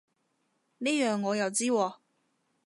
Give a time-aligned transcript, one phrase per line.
[0.79, 1.95] 呢樣我又知喎